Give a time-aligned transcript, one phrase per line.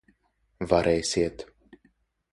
[0.71, 1.47] Varēsiet.